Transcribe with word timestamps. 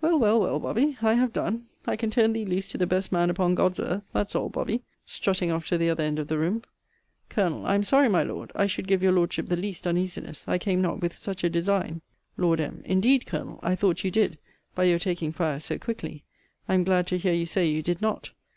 Well, 0.00 0.16
well, 0.20 0.38
well, 0.38 0.60
Bobby, 0.60 0.96
I 1.02 1.14
have 1.14 1.32
done. 1.32 1.66
I 1.88 1.96
can 1.96 2.08
turn 2.08 2.32
thee 2.34 2.44
loose 2.44 2.68
to 2.68 2.78
the 2.78 2.86
best 2.86 3.10
man 3.10 3.30
upon 3.30 3.56
God's 3.56 3.80
earth; 3.80 4.04
that's 4.12 4.36
all, 4.36 4.48
Bobby; 4.48 4.84
strutting 5.04 5.50
off 5.50 5.66
to 5.66 5.76
the 5.76 5.90
other 5.90 6.04
end 6.04 6.20
of 6.20 6.28
the 6.28 6.38
room. 6.38 6.62
Col. 7.30 7.66
I 7.66 7.74
am 7.74 7.82
sorry, 7.82 8.08
my 8.08 8.22
Lord, 8.22 8.52
I 8.54 8.68
should 8.68 8.86
give 8.86 9.02
your 9.02 9.10
Lordship 9.10 9.48
the 9.48 9.56
least 9.56 9.84
uneasiness. 9.84 10.44
I 10.46 10.58
came 10.58 10.80
not 10.80 11.00
with 11.00 11.14
such 11.14 11.42
a 11.42 11.50
design. 11.50 12.00
Lord 12.36 12.60
M. 12.60 12.80
Indeed, 12.84 13.26
Colonel, 13.26 13.58
I 13.60 13.74
thought 13.74 14.04
you 14.04 14.12
did, 14.12 14.38
by 14.76 14.84
your 14.84 15.00
taking 15.00 15.32
fire 15.32 15.58
so 15.58 15.78
quickly. 15.78 16.22
I 16.68 16.74
am 16.74 16.84
glad 16.84 17.08
to 17.08 17.18
hear 17.18 17.32
you 17.32 17.46
say 17.46 17.66
you 17.66 17.82
did 17.82 18.00
not. 18.00 18.30